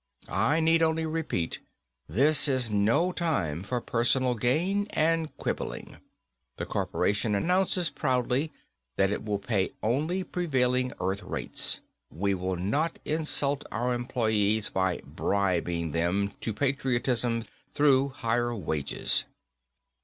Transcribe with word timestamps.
I 0.29 0.59
need 0.61 0.81
only 0.81 1.05
repeat, 1.05 1.59
this 2.09 2.47
is 2.47 2.71
no 2.71 3.11
time 3.11 3.61
for 3.61 3.79
personal 3.79 4.33
gain 4.33 4.87
and 4.93 5.37
quibbling. 5.37 5.97
The 6.57 6.65
corporation 6.65 7.35
announces 7.35 7.91
proudly 7.91 8.51
that 8.95 9.11
it 9.11 9.23
will 9.23 9.37
pay 9.37 9.73
only 9.83 10.23
prevailing 10.23 10.91
Earth 10.99 11.21
rates. 11.21 11.81
We 12.09 12.33
will 12.33 12.55
not 12.55 12.97
insult 13.05 13.63
our 13.71 13.93
employees 13.93 14.71
by 14.71 15.01
"bribing" 15.05 15.91
them 15.91 16.31
to 16.41 16.51
patriotism 16.51 17.43
through 17.71 18.07
higher 18.09 18.55
wages. 18.55 19.25